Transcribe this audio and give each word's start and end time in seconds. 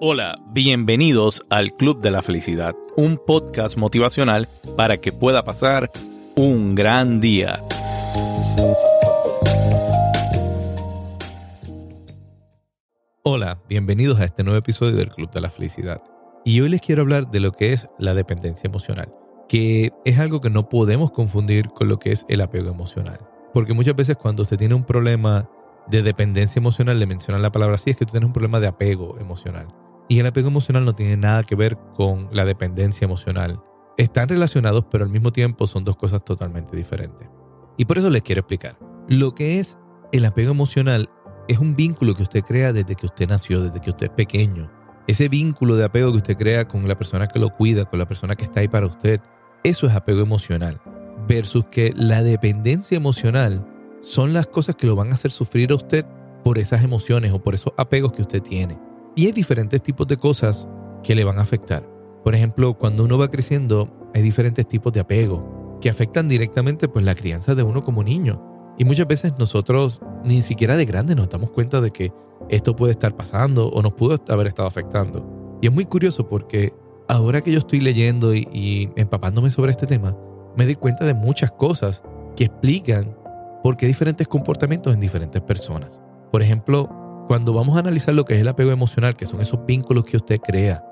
Hola, 0.00 0.38
bienvenidos 0.52 1.46
al 1.48 1.72
Club 1.72 2.00
de 2.02 2.10
la 2.10 2.20
Felicidad, 2.20 2.74
un 2.96 3.16
podcast 3.16 3.78
motivacional 3.78 4.48
para 4.76 4.98
que 4.98 5.10
pueda 5.10 5.44
pasar 5.44 5.90
un 6.34 6.74
gran 6.74 7.20
día. 7.20 7.60
Hola, 13.22 13.58
bienvenidos 13.68 14.20
a 14.20 14.24
este 14.24 14.44
nuevo 14.44 14.58
episodio 14.58 14.96
del 14.96 15.08
Club 15.08 15.30
de 15.30 15.40
la 15.40 15.50
Felicidad. 15.50 16.02
Y 16.44 16.60
hoy 16.60 16.68
les 16.68 16.82
quiero 16.82 17.02
hablar 17.02 17.30
de 17.30 17.40
lo 17.40 17.52
que 17.52 17.72
es 17.72 17.88
la 17.98 18.14
dependencia 18.14 18.68
emocional, 18.68 19.12
que 19.48 19.92
es 20.04 20.18
algo 20.18 20.40
que 20.40 20.50
no 20.50 20.68
podemos 20.68 21.10
confundir 21.10 21.70
con 21.70 21.88
lo 21.88 21.98
que 21.98 22.12
es 22.12 22.26
el 22.28 22.42
apego 22.42 22.70
emocional. 22.70 23.18
Porque 23.54 23.72
muchas 23.72 23.96
veces 23.96 24.16
cuando 24.16 24.42
usted 24.42 24.58
tiene 24.58 24.74
un 24.74 24.84
problema 24.84 25.48
de 25.88 26.02
dependencia 26.02 26.58
emocional, 26.58 26.98
le 26.98 27.06
mencionan 27.06 27.42
la 27.42 27.52
palabra 27.52 27.76
así, 27.76 27.90
es 27.90 27.96
que 27.96 28.04
tú 28.04 28.12
tienes 28.12 28.26
un 28.26 28.32
problema 28.32 28.60
de 28.60 28.66
apego 28.66 29.18
emocional. 29.18 29.68
Y 30.08 30.20
el 30.20 30.26
apego 30.26 30.48
emocional 30.48 30.84
no 30.84 30.94
tiene 30.94 31.16
nada 31.16 31.42
que 31.42 31.56
ver 31.56 31.76
con 31.94 32.28
la 32.32 32.44
dependencia 32.44 33.04
emocional. 33.04 33.60
Están 33.96 34.28
relacionados, 34.28 34.84
pero 34.90 35.04
al 35.04 35.10
mismo 35.10 35.32
tiempo 35.32 35.66
son 35.66 35.84
dos 35.84 35.96
cosas 35.96 36.24
totalmente 36.24 36.76
diferentes. 36.76 37.28
Y 37.76 37.84
por 37.86 37.98
eso 37.98 38.10
les 38.10 38.22
quiero 38.22 38.40
explicar. 38.40 38.78
Lo 39.08 39.34
que 39.34 39.58
es 39.58 39.78
el 40.12 40.24
apego 40.24 40.52
emocional 40.52 41.08
es 41.48 41.58
un 41.58 41.76
vínculo 41.76 42.14
que 42.14 42.22
usted 42.22 42.42
crea 42.42 42.72
desde 42.72 42.94
que 42.94 43.06
usted 43.06 43.28
nació, 43.28 43.62
desde 43.62 43.80
que 43.80 43.90
usted 43.90 44.06
es 44.06 44.12
pequeño. 44.12 44.70
Ese 45.06 45.28
vínculo 45.28 45.76
de 45.76 45.84
apego 45.84 46.10
que 46.10 46.18
usted 46.18 46.36
crea 46.36 46.66
con 46.66 46.86
la 46.88 46.98
persona 46.98 47.28
que 47.28 47.38
lo 47.38 47.50
cuida, 47.50 47.84
con 47.84 47.98
la 47.98 48.06
persona 48.06 48.34
que 48.34 48.44
está 48.44 48.60
ahí 48.60 48.68
para 48.68 48.86
usted, 48.86 49.20
eso 49.62 49.86
es 49.86 49.94
apego 49.94 50.20
emocional. 50.20 50.80
Versus 51.28 51.66
que 51.66 51.92
la 51.96 52.22
dependencia 52.22 52.96
emocional 52.96 53.66
son 54.06 54.32
las 54.32 54.46
cosas 54.46 54.76
que 54.76 54.86
lo 54.86 54.94
van 54.94 55.10
a 55.10 55.14
hacer 55.14 55.32
sufrir 55.32 55.72
a 55.72 55.74
usted 55.74 56.06
por 56.44 56.58
esas 56.58 56.84
emociones 56.84 57.32
o 57.32 57.40
por 57.40 57.54
esos 57.54 57.72
apegos 57.76 58.12
que 58.12 58.22
usted 58.22 58.40
tiene. 58.40 58.78
Y 59.16 59.26
hay 59.26 59.32
diferentes 59.32 59.82
tipos 59.82 60.06
de 60.06 60.16
cosas 60.16 60.68
que 61.02 61.16
le 61.16 61.24
van 61.24 61.38
a 61.38 61.42
afectar. 61.42 61.84
Por 62.22 62.36
ejemplo, 62.36 62.74
cuando 62.74 63.04
uno 63.04 63.18
va 63.18 63.30
creciendo, 63.32 64.08
hay 64.14 64.22
diferentes 64.22 64.66
tipos 64.68 64.92
de 64.92 65.00
apego 65.00 65.78
que 65.80 65.90
afectan 65.90 66.28
directamente 66.28 66.86
pues 66.86 67.04
la 67.04 67.16
crianza 67.16 67.56
de 67.56 67.64
uno 67.64 67.82
como 67.82 68.04
niño. 68.04 68.74
Y 68.78 68.84
muchas 68.84 69.08
veces 69.08 69.34
nosotros 69.40 70.00
ni 70.24 70.42
siquiera 70.44 70.76
de 70.76 70.84
grande 70.84 71.16
nos 71.16 71.28
damos 71.28 71.50
cuenta 71.50 71.80
de 71.80 71.90
que 71.90 72.12
esto 72.48 72.76
puede 72.76 72.92
estar 72.92 73.16
pasando 73.16 73.68
o 73.70 73.82
nos 73.82 73.94
pudo 73.94 74.22
haber 74.28 74.46
estado 74.46 74.68
afectando. 74.68 75.58
Y 75.60 75.66
es 75.66 75.72
muy 75.72 75.84
curioso 75.84 76.28
porque 76.28 76.72
ahora 77.08 77.40
que 77.40 77.50
yo 77.50 77.58
estoy 77.58 77.80
leyendo 77.80 78.36
y, 78.36 78.46
y 78.52 78.88
empapándome 78.94 79.50
sobre 79.50 79.72
este 79.72 79.88
tema, 79.88 80.16
me 80.56 80.64
doy 80.64 80.76
cuenta 80.76 81.04
de 81.06 81.14
muchas 81.14 81.50
cosas 81.50 82.04
que 82.36 82.44
explican 82.44 83.16
por 83.66 83.76
qué 83.76 83.88
diferentes 83.88 84.28
comportamientos 84.28 84.94
en 84.94 85.00
diferentes 85.00 85.42
personas. 85.42 86.00
Por 86.30 86.40
ejemplo, 86.40 86.88
cuando 87.26 87.52
vamos 87.52 87.74
a 87.74 87.80
analizar 87.80 88.14
lo 88.14 88.24
que 88.24 88.36
es 88.36 88.40
el 88.40 88.46
apego 88.46 88.70
emocional, 88.70 89.16
que 89.16 89.26
son 89.26 89.40
esos 89.40 89.66
vínculos 89.66 90.04
que 90.04 90.16
usted 90.16 90.38
crea 90.38 90.84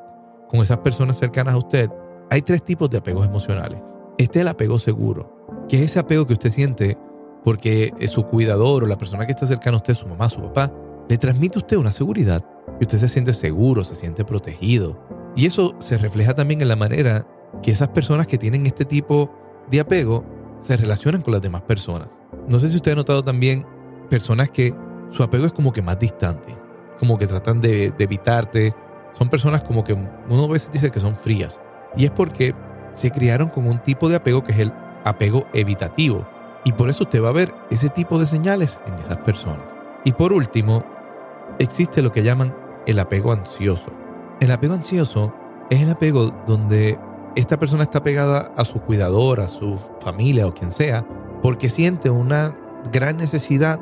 con 0.48 0.58
esas 0.58 0.78
personas 0.78 1.20
cercanas 1.20 1.54
a 1.54 1.58
usted, 1.58 1.88
hay 2.32 2.42
tres 2.42 2.64
tipos 2.64 2.90
de 2.90 2.98
apegos 2.98 3.28
emocionales. 3.28 3.80
Este 4.18 4.40
es 4.40 4.42
el 4.42 4.48
apego 4.48 4.80
seguro, 4.80 5.46
que 5.68 5.76
es 5.76 5.82
ese 5.92 6.00
apego 6.00 6.26
que 6.26 6.32
usted 6.32 6.50
siente 6.50 6.98
porque 7.44 7.92
su 8.12 8.24
cuidador 8.24 8.82
o 8.82 8.88
la 8.88 8.98
persona 8.98 9.24
que 9.24 9.34
está 9.34 9.46
cercana 9.46 9.76
a 9.76 9.78
usted, 9.78 9.94
su 9.94 10.08
mamá, 10.08 10.28
su 10.28 10.40
papá, 10.40 10.72
le 11.08 11.16
transmite 11.16 11.58
a 11.58 11.62
usted 11.62 11.76
una 11.76 11.92
seguridad. 11.92 12.44
Y 12.80 12.86
usted 12.86 12.98
se 12.98 13.08
siente 13.08 13.34
seguro, 13.34 13.84
se 13.84 13.94
siente 13.94 14.24
protegido. 14.24 14.98
Y 15.36 15.46
eso 15.46 15.76
se 15.78 15.96
refleja 15.96 16.34
también 16.34 16.60
en 16.60 16.66
la 16.66 16.74
manera 16.74 17.24
que 17.62 17.70
esas 17.70 17.90
personas 17.90 18.26
que 18.26 18.36
tienen 18.36 18.66
este 18.66 18.84
tipo 18.84 19.30
de 19.70 19.78
apego 19.78 20.24
se 20.58 20.76
relacionan 20.76 21.22
con 21.22 21.32
las 21.32 21.42
demás 21.42 21.62
personas. 21.62 22.23
No 22.48 22.58
sé 22.58 22.68
si 22.68 22.76
usted 22.76 22.92
ha 22.92 22.96
notado 22.96 23.22
también 23.22 23.66
personas 24.10 24.50
que 24.50 24.74
su 25.10 25.22
apego 25.22 25.46
es 25.46 25.52
como 25.52 25.72
que 25.72 25.82
más 25.82 25.98
distante, 25.98 26.56
como 26.98 27.18
que 27.18 27.26
tratan 27.26 27.60
de, 27.60 27.92
evitarte. 27.98 28.74
Son 29.12 29.28
personas 29.28 29.62
como 29.62 29.84
que 29.84 29.92
uno 29.92 30.44
a 30.44 30.48
veces 30.48 30.70
dice 30.72 30.90
que 30.90 31.00
son 31.00 31.16
frías. 31.16 31.58
Y 31.96 32.04
es 32.04 32.10
porque 32.10 32.54
se 32.92 33.10
criaron 33.10 33.48
con 33.48 33.66
un 33.66 33.78
tipo 33.78 34.08
de 34.08 34.16
apego 34.16 34.42
que 34.42 34.52
es 34.52 34.58
el 34.58 34.72
apego 35.04 35.46
evitativo. 35.52 36.26
Y 36.64 36.72
por 36.72 36.90
eso 36.90 37.04
usted 37.04 37.22
va 37.22 37.28
a 37.28 37.32
ver 37.32 37.54
ese 37.70 37.88
tipo 37.88 38.18
de 38.18 38.26
señales 38.26 38.78
en 38.86 38.94
esas 38.94 39.18
personas. 39.18 39.66
Y 40.04 40.12
por 40.12 40.32
último, 40.32 40.84
existe 41.58 42.02
lo 42.02 42.12
que 42.12 42.22
llaman 42.22 42.54
el 42.86 42.98
apego 42.98 43.32
ansioso. 43.32 43.90
El 44.40 44.50
apego 44.50 44.74
ansioso 44.74 45.34
es 45.70 45.80
el 45.80 45.90
apego 45.90 46.34
donde 46.46 46.98
esta 47.36 47.58
persona 47.58 47.84
está 47.84 48.02
pegada 48.02 48.52
a 48.56 48.64
su 48.64 48.80
cuidador, 48.80 49.40
a 49.40 49.48
su 49.48 49.78
familia 50.00 50.46
o 50.46 50.54
quien 50.54 50.72
sea, 50.72 51.06
porque 51.44 51.68
siente 51.68 52.08
una 52.08 52.56
gran 52.90 53.18
necesidad 53.18 53.78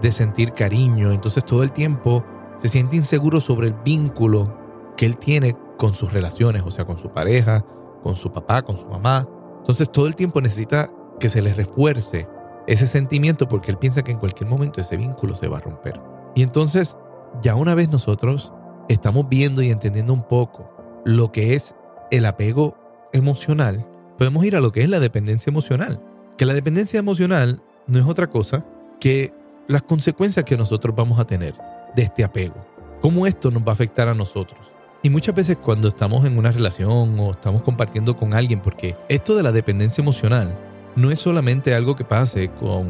de 0.00 0.12
sentir 0.12 0.52
cariño. 0.52 1.10
Entonces 1.10 1.44
todo 1.44 1.64
el 1.64 1.72
tiempo 1.72 2.24
se 2.56 2.68
siente 2.68 2.94
inseguro 2.94 3.40
sobre 3.40 3.66
el 3.66 3.74
vínculo 3.84 4.56
que 4.96 5.06
él 5.06 5.16
tiene 5.16 5.56
con 5.76 5.92
sus 5.92 6.12
relaciones, 6.12 6.62
o 6.64 6.70
sea, 6.70 6.84
con 6.84 6.98
su 6.98 7.10
pareja, 7.10 7.64
con 8.04 8.14
su 8.14 8.30
papá, 8.30 8.62
con 8.62 8.78
su 8.78 8.86
mamá. 8.86 9.28
Entonces 9.58 9.90
todo 9.90 10.06
el 10.06 10.14
tiempo 10.14 10.40
necesita 10.40 10.88
que 11.18 11.28
se 11.28 11.42
le 11.42 11.52
refuerce 11.52 12.28
ese 12.68 12.86
sentimiento 12.86 13.48
porque 13.48 13.72
él 13.72 13.78
piensa 13.78 14.04
que 14.04 14.12
en 14.12 14.18
cualquier 14.18 14.48
momento 14.48 14.80
ese 14.80 14.96
vínculo 14.96 15.34
se 15.34 15.48
va 15.48 15.58
a 15.58 15.62
romper. 15.62 16.00
Y 16.36 16.44
entonces, 16.44 16.96
ya 17.42 17.56
una 17.56 17.74
vez 17.74 17.90
nosotros 17.90 18.52
estamos 18.88 19.28
viendo 19.28 19.62
y 19.62 19.72
entendiendo 19.72 20.12
un 20.12 20.22
poco 20.22 20.70
lo 21.04 21.32
que 21.32 21.54
es 21.56 21.74
el 22.12 22.24
apego 22.24 22.76
emocional, 23.12 23.84
podemos 24.16 24.44
ir 24.44 24.54
a 24.54 24.60
lo 24.60 24.70
que 24.70 24.84
es 24.84 24.88
la 24.88 25.00
dependencia 25.00 25.50
emocional. 25.50 26.00
Que 26.40 26.46
la 26.46 26.54
dependencia 26.54 26.98
emocional 26.98 27.60
no 27.86 27.98
es 27.98 28.06
otra 28.06 28.30
cosa 28.30 28.64
que 28.98 29.30
las 29.68 29.82
consecuencias 29.82 30.42
que 30.46 30.56
nosotros 30.56 30.96
vamos 30.96 31.20
a 31.20 31.26
tener 31.26 31.52
de 31.94 32.04
este 32.04 32.24
apego. 32.24 32.54
Cómo 33.02 33.26
esto 33.26 33.50
nos 33.50 33.62
va 33.62 33.72
a 33.72 33.74
afectar 33.74 34.08
a 34.08 34.14
nosotros. 34.14 34.58
Y 35.02 35.10
muchas 35.10 35.34
veces 35.34 35.58
cuando 35.58 35.88
estamos 35.88 36.24
en 36.24 36.38
una 36.38 36.50
relación 36.50 37.20
o 37.20 37.32
estamos 37.32 37.62
compartiendo 37.62 38.16
con 38.16 38.32
alguien, 38.32 38.60
porque 38.60 38.96
esto 39.10 39.36
de 39.36 39.42
la 39.42 39.52
dependencia 39.52 40.00
emocional 40.00 40.56
no 40.96 41.10
es 41.10 41.18
solamente 41.18 41.74
algo 41.74 41.94
que 41.94 42.04
pase 42.06 42.48
con 42.52 42.88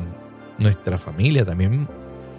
nuestra 0.61 0.97
familia, 0.97 1.45
también 1.45 1.89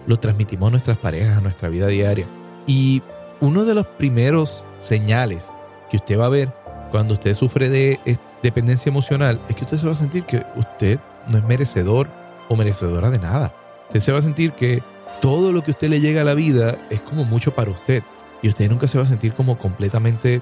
lo 0.08 0.18
transmitimos 0.18 0.70
a 0.70 0.72
nuestras 0.72 0.98
parejas, 0.98 1.38
a 1.38 1.42
nuestra 1.42 1.68
vida 1.68 1.88
diaria. 1.88 2.26
Y 2.66 3.02
uno 3.42 3.66
de 3.66 3.76
los 3.76 3.86
primeros 3.86 4.64
señales 4.80 5.46
que 5.90 5.98
usted 5.98 6.18
va 6.18 6.28
a 6.28 6.30
ver 6.30 6.54
cuando 6.92 7.14
usted 7.14 7.34
sufre 7.34 7.70
de 7.70 8.00
dependencia 8.44 8.90
emocional 8.90 9.40
es 9.50 9.56
que 9.56 9.64
usted 9.64 9.78
se 9.78 9.88
va 9.88 9.94
a 9.94 9.96
sentir 9.96 10.24
que 10.26 10.46
usted 10.56 11.00
no 11.28 11.38
es 11.38 11.44
merecedor 11.46 12.10
o 12.50 12.56
merecedora 12.56 13.10
de 13.10 13.20
nada. 13.20 13.54
Usted 13.88 14.02
se 14.02 14.12
va 14.12 14.20
a 14.20 14.24
sentir 14.24 14.52
que 14.52 14.84
todo 15.22 15.52
lo 15.52 15.64
que 15.64 15.72
usted 15.72 15.90
le 15.90 16.02
llega 16.02 16.22
a 16.22 16.26
la 16.26 16.34
vida 16.34 16.78
es 16.90 17.02
como 17.02 17.24
mucho 17.24 17.54
para 17.54 17.72
usted. 17.72 18.04
Y 18.42 18.50
usted 18.50 18.70
nunca 18.70 18.88
se 18.88 18.98
va 18.98 19.04
a 19.04 19.08
sentir 19.08 19.34
como 19.34 19.58
completamente 19.58 20.42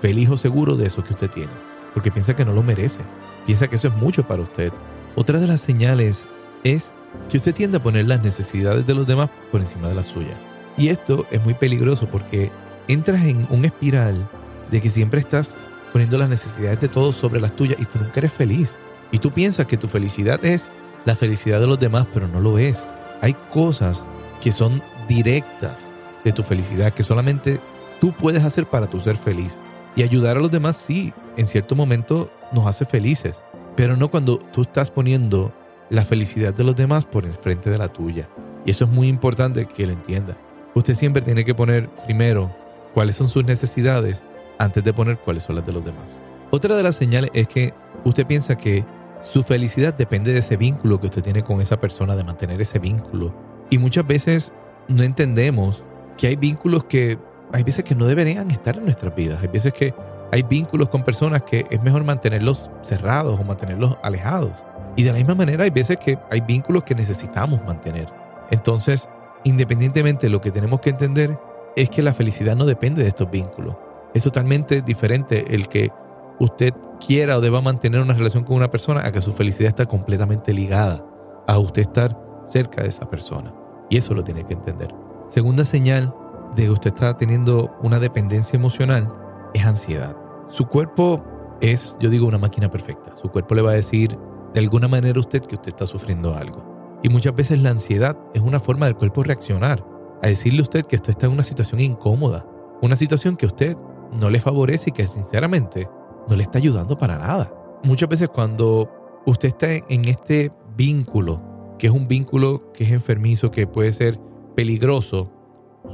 feliz 0.00 0.30
o 0.30 0.36
seguro 0.36 0.76
de 0.76 0.86
eso 0.86 1.04
que 1.04 1.12
usted 1.12 1.30
tiene. 1.30 1.52
Porque 1.94 2.10
piensa 2.10 2.34
que 2.34 2.44
no 2.44 2.52
lo 2.52 2.62
merece. 2.62 3.00
Piensa 3.46 3.68
que 3.68 3.76
eso 3.76 3.88
es 3.88 3.94
mucho 3.94 4.26
para 4.26 4.42
usted. 4.42 4.72
Otra 5.14 5.38
de 5.38 5.46
las 5.46 5.60
señales 5.60 6.24
es 6.64 6.90
que 7.28 7.36
usted 7.36 7.54
tiende 7.54 7.76
a 7.76 7.82
poner 7.82 8.06
las 8.06 8.22
necesidades 8.22 8.86
de 8.86 8.94
los 8.94 9.06
demás 9.06 9.30
por 9.52 9.60
encima 9.60 9.88
de 9.88 9.94
las 9.94 10.06
suyas. 10.06 10.38
Y 10.76 10.88
esto 10.88 11.26
es 11.30 11.42
muy 11.44 11.54
peligroso 11.54 12.06
porque 12.06 12.50
entras 12.86 13.22
en 13.24 13.46
un 13.50 13.64
espiral 13.64 14.28
de 14.70 14.80
que 14.80 14.90
siempre 14.90 15.20
estás 15.20 15.56
poniendo 15.92 16.18
las 16.18 16.28
necesidades 16.28 16.80
de 16.80 16.88
todos 16.88 17.16
sobre 17.16 17.40
las 17.40 17.54
tuyas 17.54 17.78
y 17.80 17.84
tú 17.84 17.98
nunca 17.98 18.20
eres 18.20 18.32
feliz. 18.32 18.74
Y 19.10 19.18
tú 19.18 19.30
piensas 19.30 19.66
que 19.66 19.76
tu 19.76 19.88
felicidad 19.88 20.44
es 20.44 20.68
la 21.04 21.16
felicidad 21.16 21.60
de 21.60 21.66
los 21.66 21.78
demás, 21.78 22.06
pero 22.12 22.28
no 22.28 22.40
lo 22.40 22.58
es. 22.58 22.82
Hay 23.20 23.34
cosas 23.50 24.04
que 24.40 24.52
son 24.52 24.82
directas 25.08 25.88
de 26.24 26.32
tu 26.32 26.42
felicidad, 26.42 26.92
que 26.92 27.02
solamente 27.02 27.60
tú 28.00 28.12
puedes 28.12 28.44
hacer 28.44 28.66
para 28.66 28.86
tu 28.86 29.00
ser 29.00 29.16
feliz. 29.16 29.60
Y 29.96 30.02
ayudar 30.02 30.36
a 30.36 30.40
los 30.40 30.50
demás, 30.50 30.76
sí, 30.76 31.12
en 31.36 31.46
cierto 31.46 31.74
momento 31.74 32.30
nos 32.52 32.66
hace 32.66 32.84
felices, 32.84 33.42
pero 33.76 33.96
no 33.96 34.08
cuando 34.08 34.38
tú 34.38 34.62
estás 34.62 34.90
poniendo 34.90 35.52
la 35.90 36.04
felicidad 36.04 36.54
de 36.54 36.64
los 36.64 36.76
demás 36.76 37.04
por 37.04 37.24
enfrente 37.24 37.70
de 37.70 37.78
la 37.78 37.88
tuya. 37.88 38.28
Y 38.64 38.70
eso 38.70 38.84
es 38.84 38.90
muy 38.90 39.08
importante 39.08 39.66
que 39.66 39.86
lo 39.86 39.92
entienda. 39.92 40.36
Usted 40.74 40.94
siempre 40.94 41.22
tiene 41.22 41.44
que 41.44 41.54
poner 41.54 41.88
primero 42.04 42.54
cuáles 42.94 43.16
son 43.16 43.28
sus 43.28 43.44
necesidades 43.44 44.22
antes 44.58 44.82
de 44.84 44.92
poner 44.92 45.18
cuáles 45.18 45.44
son 45.44 45.56
las 45.56 45.66
de 45.66 45.72
los 45.72 45.84
demás. 45.84 46.18
Otra 46.50 46.76
de 46.76 46.82
las 46.82 46.96
señales 46.96 47.30
es 47.34 47.48
que 47.48 47.74
usted 48.04 48.26
piensa 48.26 48.56
que 48.56 48.84
su 49.22 49.42
felicidad 49.42 49.94
depende 49.94 50.32
de 50.32 50.38
ese 50.38 50.56
vínculo 50.56 51.00
que 51.00 51.06
usted 51.06 51.22
tiene 51.22 51.42
con 51.42 51.60
esa 51.60 51.78
persona, 51.78 52.16
de 52.16 52.24
mantener 52.24 52.60
ese 52.60 52.78
vínculo. 52.78 53.34
Y 53.70 53.78
muchas 53.78 54.06
veces 54.06 54.52
no 54.88 55.02
entendemos 55.02 55.84
que 56.16 56.28
hay 56.28 56.36
vínculos 56.36 56.84
que 56.84 57.18
hay 57.52 57.62
veces 57.62 57.84
que 57.84 57.94
no 57.94 58.06
deberían 58.06 58.50
estar 58.50 58.76
en 58.76 58.84
nuestras 58.84 59.14
vidas. 59.14 59.40
Hay 59.42 59.48
veces 59.48 59.72
que 59.72 59.94
hay 60.30 60.42
vínculos 60.42 60.88
con 60.88 61.02
personas 61.02 61.42
que 61.42 61.66
es 61.70 61.82
mejor 61.82 62.04
mantenerlos 62.04 62.70
cerrados 62.82 63.38
o 63.40 63.44
mantenerlos 63.44 63.96
alejados. 64.02 64.52
Y 64.96 65.02
de 65.02 65.12
la 65.12 65.18
misma 65.18 65.34
manera 65.34 65.64
hay 65.64 65.70
veces 65.70 65.96
que 65.96 66.18
hay 66.30 66.40
vínculos 66.40 66.84
que 66.84 66.94
necesitamos 66.94 67.62
mantener. 67.64 68.08
Entonces, 68.50 69.08
independientemente, 69.44 70.28
lo 70.28 70.40
que 70.40 70.50
tenemos 70.50 70.80
que 70.80 70.90
entender 70.90 71.38
es 71.76 71.90
que 71.90 72.02
la 72.02 72.12
felicidad 72.12 72.56
no 72.56 72.66
depende 72.66 73.02
de 73.02 73.08
estos 73.08 73.30
vínculos. 73.30 73.76
Es 74.14 74.22
totalmente 74.22 74.82
diferente 74.82 75.54
el 75.54 75.68
que 75.68 75.90
usted 76.38 76.72
quiera 77.04 77.38
o 77.38 77.40
deba 77.40 77.60
mantener 77.60 78.00
una 78.00 78.14
relación 78.14 78.44
con 78.44 78.56
una 78.56 78.70
persona 78.70 79.02
a 79.04 79.12
que 79.12 79.20
su 79.20 79.32
felicidad 79.32 79.68
está 79.68 79.86
completamente 79.86 80.52
ligada 80.52 81.04
a 81.46 81.58
usted 81.58 81.82
estar 81.82 82.18
cerca 82.46 82.82
de 82.82 82.88
esa 82.88 83.08
persona. 83.08 83.52
Y 83.90 83.96
eso 83.96 84.14
lo 84.14 84.24
tiene 84.24 84.44
que 84.44 84.54
entender. 84.54 84.94
Segunda 85.28 85.64
señal 85.64 86.14
de 86.56 86.64
que 86.64 86.70
usted 86.70 86.92
está 86.92 87.16
teniendo 87.16 87.76
una 87.82 87.98
dependencia 87.98 88.56
emocional 88.56 89.12
es 89.54 89.64
ansiedad. 89.64 90.16
Su 90.50 90.66
cuerpo 90.66 91.24
es, 91.60 91.96
yo 92.00 92.10
digo, 92.10 92.26
una 92.26 92.38
máquina 92.38 92.70
perfecta. 92.70 93.14
Su 93.20 93.30
cuerpo 93.30 93.54
le 93.54 93.62
va 93.62 93.70
a 93.70 93.74
decir 93.74 94.18
de 94.54 94.60
alguna 94.60 94.88
manera 94.88 95.18
a 95.18 95.20
usted 95.20 95.42
que 95.42 95.56
usted 95.56 95.68
está 95.68 95.86
sufriendo 95.86 96.34
algo. 96.34 97.00
Y 97.02 97.08
muchas 97.08 97.34
veces 97.34 97.62
la 97.62 97.70
ansiedad 97.70 98.18
es 98.34 98.42
una 98.42 98.60
forma 98.60 98.86
del 98.86 98.96
cuerpo 98.96 99.22
reaccionar, 99.22 99.84
a 100.22 100.26
decirle 100.26 100.60
a 100.60 100.62
usted 100.62 100.84
que 100.86 100.96
usted 100.96 101.10
está 101.10 101.26
en 101.26 101.32
una 101.32 101.44
situación 101.44 101.80
incómoda, 101.80 102.44
una 102.82 102.96
situación 102.96 103.36
que 103.36 103.46
usted 103.46 103.76
no 104.12 104.30
le 104.30 104.40
favorece 104.40 104.90
y 104.90 104.92
que 104.92 105.06
sinceramente 105.06 105.88
no 106.28 106.36
le 106.36 106.42
está 106.42 106.58
ayudando 106.58 106.96
para 106.96 107.18
nada. 107.18 107.52
Muchas 107.84 108.08
veces 108.08 108.28
cuando 108.28 108.90
usted 109.26 109.48
está 109.48 109.72
en 109.72 110.04
este 110.06 110.52
vínculo, 110.76 111.42
que 111.78 111.86
es 111.88 111.92
un 111.92 112.08
vínculo 112.08 112.72
que 112.72 112.84
es 112.84 112.92
enfermizo, 112.92 113.50
que 113.50 113.66
puede 113.66 113.92
ser 113.92 114.18
peligroso, 114.56 115.30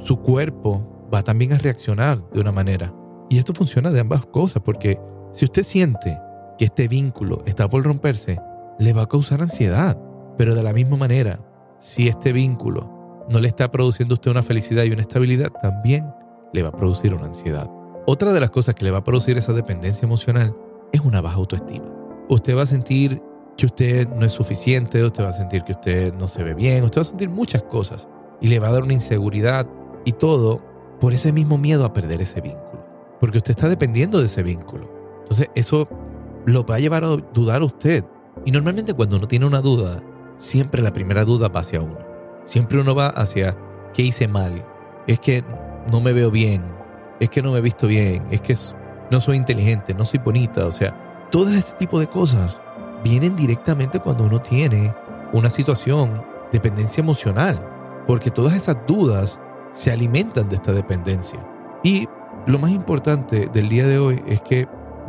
su 0.03 0.21
cuerpo 0.21 1.09
va 1.13 1.23
también 1.23 1.53
a 1.53 1.59
reaccionar 1.59 2.29
de 2.31 2.41
una 2.41 2.53
manera. 2.53 2.93
Y 3.29 3.39
esto 3.39 3.55
funciona 3.55 3.91
de 3.91 4.01
ambas 4.01 4.27
cosas, 4.27 4.63
porque 4.65 4.99
si 5.33 5.45
usted 5.45 5.63
siente 5.63 6.19
que 6.59 6.65
este 6.67 6.89
vínculo 6.89 7.43
está 7.47 7.69
por 7.69 7.83
romperse, 7.83 8.41
le 8.79 8.93
va 8.93 9.03
a 9.03 9.09
causar 9.09 9.43
ansiedad. 9.43 10.01
Pero 10.37 10.55
de 10.55 10.63
la 10.63 10.73
misma 10.73 10.97
manera, 10.97 11.41
si 11.79 12.09
este 12.09 12.33
vínculo 12.33 13.25
no 13.29 13.41
le 13.41 13.49
está 13.49 13.71
produciendo 13.71 14.15
a 14.15 14.17
usted 14.17 14.31
una 14.31 14.43
felicidad 14.43 14.85
y 14.85 14.91
una 14.91 15.03
estabilidad, 15.03 15.51
también 15.63 16.07
le 16.53 16.63
va 16.63 16.69
a 16.71 16.77
producir 16.77 17.15
una 17.15 17.27
ansiedad. 17.27 17.71
Otra 18.07 18.35
de 18.35 18.41
las 18.41 18.51
cosas 18.51 18.75
que 18.75 18.85
le 18.85 18.91
va 18.91 18.99
a 18.99 19.05
producir 19.05 19.39
esa 19.39 19.55
dependencia 19.55 20.05
emocional 20.05 20.55
es 20.93 21.01
una 21.01 21.23
baja 21.23 21.37
autoestima. 21.37 21.87
Usted 22.29 22.55
va 22.55 22.63
a 22.63 22.67
sentir 22.67 23.23
que 23.57 23.65
usted 23.65 24.09
no 24.09 24.27
es 24.27 24.33
suficiente, 24.33 25.03
usted 25.03 25.25
va 25.25 25.31
a 25.31 25.33
sentir 25.33 25.63
que 25.63 25.73
usted 25.73 26.13
no 26.13 26.29
se 26.29 26.43
ve 26.43 26.53
bien, 26.53 26.85
usted 26.85 26.99
va 26.99 27.03
a 27.03 27.07
sentir 27.07 27.31
muchas 27.31 27.63
cosas 27.63 28.07
y 28.43 28.49
le 28.49 28.59
va 28.59 28.69
a 28.69 28.73
dar 28.73 28.83
una 28.83 28.93
inseguridad 28.93 29.67
y 30.05 30.13
todo 30.13 30.61
por 31.01 31.15
ese 31.15 31.33
mismo 31.33 31.57
miedo 31.57 31.87
a 31.87 31.95
perder 31.95 32.21
ese 32.21 32.43
vínculo. 32.43 32.85
Porque 33.21 33.39
usted 33.39 33.53
está 33.53 33.71
dependiendo 33.71 34.19
de 34.19 34.27
ese 34.27 34.43
vínculo. 34.43 34.91
Entonces 35.23 35.49
eso 35.55 35.89
lo 36.45 36.67
va 36.67 36.75
a 36.75 36.81
llevar 36.81 37.05
a 37.05 37.09
dudar 37.09 37.63
a 37.63 37.65
usted. 37.65 38.05
Y 38.45 38.51
normalmente 38.51 38.93
cuando 38.93 39.17
uno 39.17 39.29
tiene 39.29 39.47
una 39.47 39.63
duda, 39.63 40.03
siempre 40.37 40.83
la 40.83 40.93
primera 40.93 41.25
duda 41.25 41.49
va 41.49 41.61
hacia 41.61 41.81
uno. 41.81 41.99
Siempre 42.45 42.79
uno 42.79 42.95
va 42.95 43.07
hacia 43.07 43.57
qué 43.95 44.03
hice 44.03 44.29
mal. 44.29 44.63
Es 45.07 45.21
que 45.21 45.43
no 45.91 46.03
me 46.03 46.13
veo 46.13 46.31
bien. 46.31 46.84
Es 47.25 47.31
que 47.31 47.41
no 47.41 47.53
me 47.53 47.59
he 47.59 47.63
visto 47.63 47.87
bien. 47.87 48.23
Es 48.31 48.43
que 48.43 48.55
no 49.11 49.19
soy 49.19 49.39
inteligente, 49.39 49.95
no 49.95 50.05
soy 50.05 50.21
bonita. 50.23 50.67
O 50.67 50.71
sea, 50.71 51.27
todo 51.31 51.49
este 51.49 51.73
tipo 51.79 51.99
de 51.99 52.07
cosas 52.07 52.61
vienen 53.03 53.35
directamente 53.35 53.99
cuando 53.99 54.25
uno 54.25 54.43
tiene 54.43 54.95
una 55.33 55.49
situación 55.49 56.19
de 56.19 56.59
dependencia 56.59 57.01
emocional. 57.01 57.59
Porque 58.07 58.31
todas 58.31 58.53
esas 58.53 58.77
dudas 58.87 59.39
se 59.73 59.91
alimentan 59.91 60.51
de 60.51 60.57
esta 60.57 60.75
dependencia. 60.75 61.39
Y 61.83 62.11
lo 62.45 62.59
más 62.59 62.73
importante 62.73 63.47
del 63.47 63.71
día 63.71 63.87
de 63.87 63.99
hoy 63.99 64.23
es 64.27 64.43
que 64.43 64.69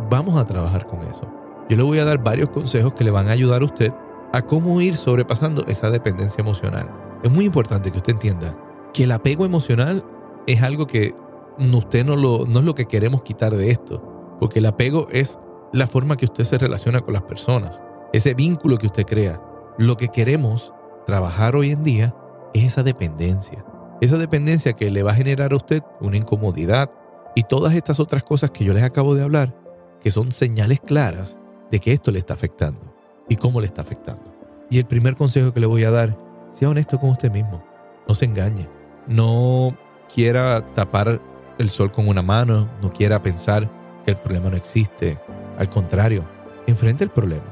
vamos 0.09 0.37
a 0.37 0.45
trabajar 0.45 0.85
con 0.85 1.01
eso. 1.03 1.29
Yo 1.67 1.75
le 1.75 1.83
voy 1.83 1.99
a 1.99 2.05
dar 2.05 2.23
varios 2.23 2.49
consejos 2.49 2.93
que 2.93 3.03
le 3.03 3.11
van 3.11 3.27
a 3.27 3.31
ayudar 3.31 3.61
a 3.61 3.65
usted 3.65 3.91
a 4.31 4.41
cómo 4.41 4.79
ir 4.79 4.95
sobrepasando 4.95 5.65
esa 5.67 5.89
dependencia 5.89 6.41
emocional. 6.41 6.89
Es 7.23 7.29
muy 7.29 7.43
importante 7.43 7.91
que 7.91 7.97
usted 7.97 8.13
entienda 8.13 8.55
que 8.93 9.03
el 9.03 9.11
apego 9.11 9.43
emocional 9.43 10.05
es 10.47 10.63
algo 10.63 10.87
que 10.87 11.13
usted 11.57 12.05
no, 12.05 12.15
lo, 12.15 12.45
no 12.45 12.59
es 12.59 12.65
lo 12.65 12.75
que 12.75 12.85
queremos 12.85 13.23
quitar 13.23 13.55
de 13.55 13.71
esto, 13.71 14.01
porque 14.39 14.59
el 14.59 14.65
apego 14.65 15.07
es 15.11 15.39
la 15.73 15.87
forma 15.87 16.17
que 16.17 16.25
usted 16.25 16.43
se 16.43 16.57
relaciona 16.57 17.01
con 17.01 17.13
las 17.13 17.23
personas, 17.23 17.81
ese 18.13 18.33
vínculo 18.33 18.77
que 18.77 18.87
usted 18.87 19.05
crea. 19.05 19.41
Lo 19.77 19.97
que 19.97 20.07
queremos 20.07 20.73
trabajar 21.05 21.55
hoy 21.55 21.71
en 21.71 21.83
día 21.83 22.15
es 22.53 22.63
esa 22.63 22.83
dependencia. 22.83 23.65
Esa 24.01 24.17
dependencia 24.17 24.73
que 24.73 24.89
le 24.89 25.03
va 25.03 25.11
a 25.11 25.15
generar 25.15 25.53
a 25.53 25.57
usted 25.57 25.83
una 25.99 26.17
incomodidad 26.17 26.89
y 27.35 27.43
todas 27.43 27.73
estas 27.73 27.99
otras 27.99 28.23
cosas 28.23 28.51
que 28.51 28.63
yo 28.63 28.73
les 28.73 28.83
acabo 28.83 29.15
de 29.15 29.23
hablar, 29.23 29.53
que 29.99 30.11
son 30.11 30.31
señales 30.31 30.79
claras 30.79 31.37
de 31.71 31.79
que 31.79 31.91
esto 31.91 32.11
le 32.11 32.19
está 32.19 32.33
afectando 32.33 32.95
y 33.27 33.35
cómo 33.35 33.59
le 33.59 33.67
está 33.67 33.81
afectando. 33.81 34.33
Y 34.69 34.77
el 34.77 34.85
primer 34.85 35.15
consejo 35.15 35.53
que 35.53 35.59
le 35.59 35.65
voy 35.65 35.83
a 35.83 35.91
dar, 35.91 36.17
sea 36.51 36.69
honesto 36.69 36.99
con 36.99 37.09
usted 37.09 37.31
mismo. 37.31 37.63
No 38.07 38.13
se 38.13 38.25
engañe. 38.25 38.69
No 39.07 39.75
quiera 40.13 40.73
tapar 40.73 41.21
el 41.57 41.69
sol 41.69 41.91
con 41.91 42.07
una 42.07 42.21
mano, 42.21 42.69
no 42.81 42.91
quiera 42.91 43.21
pensar 43.21 43.69
que 44.03 44.11
el 44.11 44.17
problema 44.17 44.49
no 44.49 44.57
existe. 44.57 45.19
Al 45.57 45.69
contrario, 45.69 46.23
enfrente 46.67 47.03
el 47.03 47.09
problema. 47.09 47.45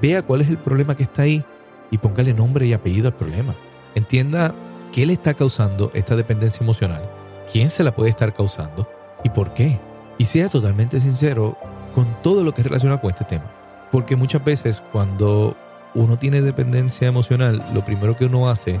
Vea 0.00 0.22
cuál 0.22 0.40
es 0.40 0.48
el 0.48 0.58
problema 0.58 0.94
que 0.94 1.02
está 1.02 1.22
ahí 1.22 1.44
y 1.90 1.98
póngale 1.98 2.32
nombre 2.32 2.66
y 2.66 2.72
apellido 2.72 3.08
al 3.08 3.14
problema. 3.14 3.54
Entienda 3.94 4.54
qué 4.92 5.06
le 5.06 5.12
está 5.12 5.34
causando 5.34 5.90
esta 5.94 6.16
dependencia 6.16 6.62
emocional, 6.62 7.02
quién 7.52 7.70
se 7.70 7.84
la 7.84 7.94
puede 7.94 8.10
estar 8.10 8.32
causando 8.32 8.88
y 9.24 9.28
por 9.30 9.52
qué. 9.52 9.78
Y 10.18 10.26
sea 10.26 10.48
totalmente 10.48 11.00
sincero 11.00 11.56
con 11.94 12.06
todo 12.22 12.44
lo 12.44 12.52
que 12.52 12.62
relaciona 12.62 13.00
con 13.00 13.10
este 13.10 13.24
tema. 13.24 13.50
Porque 13.90 14.16
muchas 14.16 14.44
veces 14.44 14.82
cuando 14.92 15.56
uno 15.94 16.18
tiene 16.18 16.40
dependencia 16.40 17.08
emocional, 17.08 17.64
lo 17.74 17.84
primero 17.84 18.16
que 18.16 18.26
uno 18.26 18.48
hace 18.48 18.80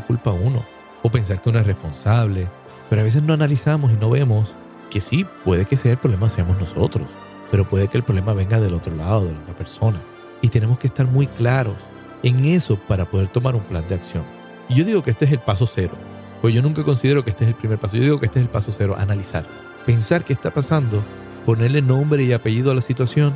culpa 0.00 0.30
a 0.30 0.34
uno 0.34 0.64
o 1.02 1.10
pensar 1.10 1.40
que 1.40 1.50
uno 1.50 1.58
es 1.58 1.66
responsable, 1.66 2.48
pero 2.88 3.00
a 3.00 3.04
veces 3.04 3.22
no 3.22 3.32
analizamos 3.32 3.92
y 3.92 3.96
no 3.96 4.10
vemos 4.10 4.54
que 4.90 5.00
sí, 5.00 5.26
puede 5.44 5.64
que 5.64 5.76
sea 5.76 5.92
el 5.92 5.98
problema 5.98 6.28
seamos 6.28 6.58
nosotros, 6.58 7.10
pero 7.50 7.68
puede 7.68 7.88
que 7.88 7.98
el 7.98 8.04
problema 8.04 8.32
venga 8.32 8.60
del 8.60 8.74
otro 8.74 8.94
lado, 8.94 9.26
de 9.26 9.32
la 9.32 9.40
otra 9.40 9.56
persona. 9.56 10.00
Y 10.40 10.48
tenemos 10.48 10.78
que 10.78 10.86
estar 10.86 11.06
muy 11.06 11.26
claros 11.26 11.76
en 12.22 12.44
eso 12.44 12.76
para 12.76 13.04
poder 13.04 13.28
tomar 13.28 13.54
un 13.54 13.62
plan 13.62 13.84
de 13.88 13.94
acción. 13.94 14.24
Y 14.68 14.74
yo 14.74 14.84
digo 14.84 15.02
que 15.02 15.10
este 15.10 15.24
es 15.24 15.32
el 15.32 15.38
paso 15.38 15.66
cero, 15.66 15.92
pues 16.40 16.54
yo 16.54 16.62
nunca 16.62 16.84
considero 16.84 17.24
que 17.24 17.30
este 17.30 17.44
es 17.44 17.48
el 17.48 17.56
primer 17.56 17.78
paso, 17.78 17.96
yo 17.96 18.02
digo 18.02 18.20
que 18.20 18.26
este 18.26 18.38
es 18.38 18.44
el 18.44 18.50
paso 18.50 18.72
cero, 18.76 18.96
analizar, 18.98 19.46
pensar 19.86 20.24
qué 20.24 20.32
está 20.32 20.50
pasando, 20.52 21.02
ponerle 21.44 21.82
nombre 21.82 22.22
y 22.22 22.32
apellido 22.32 22.70
a 22.70 22.74
la 22.74 22.82
situación 22.82 23.34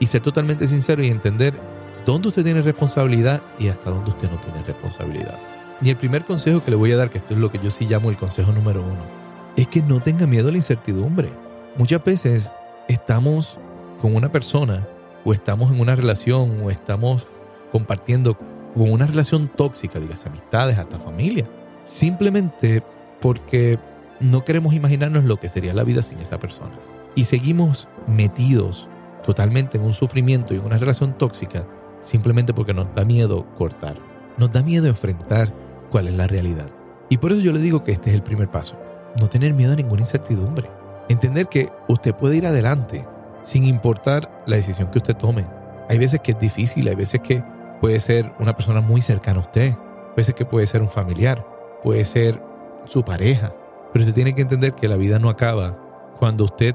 y 0.00 0.06
ser 0.06 0.22
totalmente 0.22 0.66
sincero 0.66 1.02
y 1.02 1.08
entender 1.08 1.54
dónde 2.06 2.28
usted 2.28 2.44
tiene 2.44 2.62
responsabilidad 2.62 3.42
y 3.58 3.68
hasta 3.68 3.90
dónde 3.90 4.10
usted 4.10 4.30
no 4.30 4.38
tiene 4.38 4.62
responsabilidad. 4.62 5.38
Y 5.80 5.90
el 5.90 5.96
primer 5.96 6.24
consejo 6.24 6.64
que 6.64 6.70
le 6.70 6.76
voy 6.76 6.92
a 6.92 6.96
dar, 6.96 7.10
que 7.10 7.18
esto 7.18 7.34
es 7.34 7.40
lo 7.40 7.52
que 7.52 7.58
yo 7.58 7.70
sí 7.70 7.86
llamo 7.86 8.10
el 8.10 8.16
consejo 8.16 8.52
número 8.52 8.82
uno, 8.82 9.02
es 9.56 9.68
que 9.68 9.82
no 9.82 10.00
tenga 10.00 10.26
miedo 10.26 10.48
a 10.48 10.50
la 10.50 10.58
incertidumbre. 10.58 11.30
Muchas 11.76 12.02
veces 12.04 12.52
estamos 12.88 13.58
con 14.00 14.14
una 14.14 14.30
persona 14.30 14.86
o 15.24 15.32
estamos 15.32 15.70
en 15.70 15.80
una 15.80 15.94
relación 15.94 16.60
o 16.62 16.70
estamos 16.70 17.28
compartiendo 17.70 18.36
con 18.74 18.90
una 18.90 19.06
relación 19.06 19.48
tóxica, 19.48 20.00
digas 20.00 20.26
amistades, 20.26 20.78
hasta 20.78 20.98
familia, 20.98 21.46
simplemente 21.84 22.82
porque 23.20 23.78
no 24.20 24.44
queremos 24.44 24.74
imaginarnos 24.74 25.24
lo 25.24 25.38
que 25.38 25.48
sería 25.48 25.74
la 25.74 25.84
vida 25.84 26.02
sin 26.02 26.18
esa 26.18 26.38
persona. 26.38 26.78
Y 27.14 27.24
seguimos 27.24 27.88
metidos 28.06 28.88
totalmente 29.24 29.78
en 29.78 29.84
un 29.84 29.94
sufrimiento 29.94 30.54
y 30.54 30.58
en 30.58 30.64
una 30.64 30.78
relación 30.78 31.16
tóxica 31.16 31.66
simplemente 32.00 32.54
porque 32.54 32.74
nos 32.74 32.92
da 32.94 33.04
miedo 33.04 33.46
cortar. 33.56 33.96
Nos 34.36 34.52
da 34.52 34.62
miedo 34.62 34.86
enfrentar 34.86 35.52
cuál 35.88 36.08
es 36.08 36.14
la 36.14 36.26
realidad. 36.26 36.66
Y 37.08 37.18
por 37.18 37.32
eso 37.32 37.40
yo 37.40 37.52
le 37.52 37.60
digo 37.60 37.82
que 37.82 37.92
este 37.92 38.10
es 38.10 38.16
el 38.16 38.22
primer 38.22 38.50
paso. 38.50 38.76
No 39.20 39.28
tener 39.28 39.54
miedo 39.54 39.72
a 39.72 39.76
ninguna 39.76 40.02
incertidumbre. 40.02 40.70
Entender 41.08 41.46
que 41.46 41.70
usted 41.88 42.14
puede 42.14 42.36
ir 42.36 42.46
adelante 42.46 43.06
sin 43.42 43.64
importar 43.64 44.42
la 44.46 44.56
decisión 44.56 44.90
que 44.90 44.98
usted 44.98 45.16
tome. 45.16 45.46
Hay 45.88 45.98
veces 45.98 46.20
que 46.20 46.32
es 46.32 46.40
difícil, 46.40 46.86
hay 46.88 46.94
veces 46.94 47.20
que 47.20 47.42
puede 47.80 47.98
ser 48.00 48.32
una 48.38 48.54
persona 48.54 48.80
muy 48.80 49.00
cercana 49.00 49.38
a 49.38 49.42
usted, 49.42 49.72
hay 49.72 50.16
veces 50.16 50.34
que 50.34 50.44
puede 50.44 50.66
ser 50.66 50.82
un 50.82 50.90
familiar, 50.90 51.46
puede 51.82 52.04
ser 52.04 52.42
su 52.84 53.04
pareja. 53.04 53.54
Pero 53.92 54.02
usted 54.02 54.14
tiene 54.14 54.34
que 54.34 54.42
entender 54.42 54.74
que 54.74 54.88
la 54.88 54.96
vida 54.96 55.18
no 55.18 55.30
acaba 55.30 55.78
cuando 56.18 56.44
usted 56.44 56.74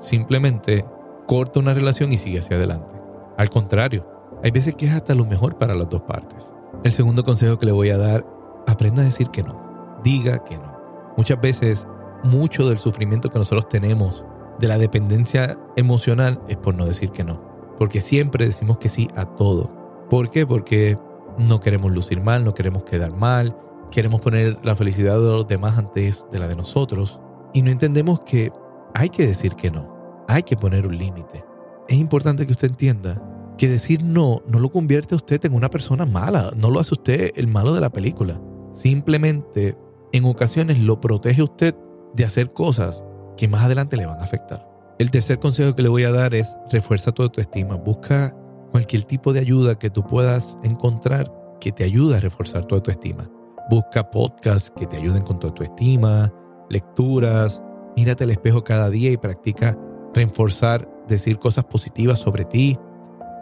simplemente 0.00 0.86
corta 1.26 1.60
una 1.60 1.74
relación 1.74 2.12
y 2.12 2.18
sigue 2.18 2.38
hacia 2.38 2.56
adelante. 2.56 2.96
Al 3.36 3.50
contrario, 3.50 4.06
hay 4.42 4.50
veces 4.50 4.74
que 4.74 4.86
es 4.86 4.92
hasta 4.92 5.14
lo 5.14 5.24
mejor 5.24 5.58
para 5.58 5.74
las 5.74 5.88
dos 5.88 6.02
partes. 6.02 6.52
El 6.84 6.92
segundo 6.92 7.24
consejo 7.24 7.58
que 7.58 7.66
le 7.66 7.72
voy 7.72 7.90
a 7.90 7.98
dar, 7.98 8.24
aprenda 8.66 9.02
a 9.02 9.04
decir 9.04 9.28
que 9.28 9.42
no. 9.42 10.00
Diga 10.02 10.44
que 10.44 10.56
no. 10.56 10.74
Muchas 11.16 11.40
veces, 11.40 11.86
mucho 12.22 12.68
del 12.68 12.78
sufrimiento 12.78 13.30
que 13.30 13.38
nosotros 13.38 13.68
tenemos 13.68 14.24
de 14.58 14.68
la 14.68 14.78
dependencia 14.78 15.58
emocional 15.76 16.40
es 16.48 16.56
por 16.56 16.74
no 16.74 16.86
decir 16.86 17.10
que 17.10 17.24
no. 17.24 17.40
Porque 17.78 18.00
siempre 18.00 18.44
decimos 18.44 18.78
que 18.78 18.88
sí 18.88 19.08
a 19.16 19.26
todo. 19.26 19.70
¿Por 20.10 20.30
qué? 20.30 20.46
Porque 20.46 20.98
no 21.38 21.60
queremos 21.60 21.92
lucir 21.92 22.22
mal, 22.22 22.44
no 22.44 22.54
queremos 22.54 22.84
quedar 22.84 23.12
mal, 23.12 23.56
queremos 23.90 24.20
poner 24.20 24.58
la 24.62 24.74
felicidad 24.74 25.14
de 25.14 25.26
los 25.26 25.48
demás 25.48 25.78
antes 25.78 26.26
de 26.30 26.38
la 26.38 26.48
de 26.48 26.56
nosotros. 26.56 27.20
Y 27.52 27.62
no 27.62 27.70
entendemos 27.70 28.20
que 28.20 28.52
hay 28.94 29.08
que 29.08 29.26
decir 29.26 29.54
que 29.54 29.70
no. 29.70 30.24
Hay 30.28 30.42
que 30.42 30.56
poner 30.56 30.86
un 30.86 30.96
límite. 30.96 31.44
Es 31.88 31.98
importante 31.98 32.46
que 32.46 32.52
usted 32.52 32.68
entienda 32.68 33.22
que 33.58 33.68
decir 33.68 34.02
no 34.02 34.42
no 34.48 34.58
lo 34.58 34.70
convierte 34.70 35.14
a 35.14 35.16
usted 35.16 35.44
en 35.44 35.54
una 35.54 35.70
persona 35.70 36.04
mala, 36.06 36.52
no 36.56 36.70
lo 36.70 36.80
hace 36.80 36.94
usted 36.94 37.32
el 37.36 37.46
malo 37.46 37.74
de 37.74 37.80
la 37.80 37.90
película. 37.90 38.40
Simplemente 38.74 39.78
en 40.12 40.24
ocasiones 40.24 40.78
lo 40.78 41.00
protege 41.00 41.42
usted 41.42 41.74
de 42.14 42.24
hacer 42.24 42.52
cosas 42.52 43.04
que 43.36 43.48
más 43.48 43.64
adelante 43.64 43.96
le 43.96 44.06
van 44.06 44.20
a 44.20 44.24
afectar. 44.24 44.68
El 44.98 45.10
tercer 45.10 45.38
consejo 45.38 45.74
que 45.74 45.82
le 45.82 45.88
voy 45.88 46.04
a 46.04 46.12
dar 46.12 46.34
es 46.34 46.54
refuerza 46.70 47.12
tu 47.12 47.22
autoestima. 47.22 47.76
Busca 47.76 48.36
cualquier 48.70 49.04
tipo 49.04 49.32
de 49.32 49.40
ayuda 49.40 49.78
que 49.78 49.90
tú 49.90 50.04
puedas 50.04 50.58
encontrar 50.62 51.32
que 51.60 51.72
te 51.72 51.84
ayude 51.84 52.16
a 52.16 52.20
reforzar 52.20 52.66
tu 52.66 52.74
autoestima. 52.74 53.30
Busca 53.70 54.10
podcasts 54.10 54.72
que 54.76 54.86
te 54.86 54.96
ayuden 54.96 55.22
con 55.22 55.38
tu 55.38 55.46
autoestima, 55.46 56.32
lecturas, 56.68 57.62
mírate 57.96 58.24
al 58.24 58.30
espejo 58.30 58.62
cada 58.62 58.90
día 58.90 59.10
y 59.10 59.16
practica 59.16 59.78
reforzar, 60.12 60.88
decir 61.08 61.38
cosas 61.38 61.64
positivas 61.64 62.18
sobre 62.18 62.44
ti, 62.44 62.78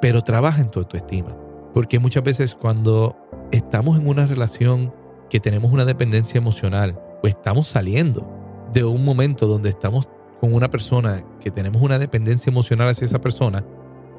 pero 0.00 0.22
trabaja 0.22 0.60
en 0.60 0.68
tu 0.68 0.80
autoestima. 0.80 1.36
Porque 1.74 1.98
muchas 1.98 2.22
veces 2.22 2.54
cuando 2.54 3.16
estamos 3.50 3.98
en 3.98 4.06
una 4.06 4.26
relación 4.26 4.94
que 5.32 5.40
tenemos 5.40 5.72
una 5.72 5.86
dependencia 5.86 6.36
emocional 6.36 7.00
o 7.22 7.26
estamos 7.26 7.66
saliendo 7.66 8.28
de 8.70 8.84
un 8.84 9.02
momento 9.02 9.46
donde 9.46 9.70
estamos 9.70 10.06
con 10.38 10.52
una 10.52 10.68
persona 10.68 11.24
que 11.40 11.50
tenemos 11.50 11.80
una 11.80 11.98
dependencia 11.98 12.50
emocional 12.50 12.88
hacia 12.90 13.06
esa 13.06 13.18
persona, 13.18 13.64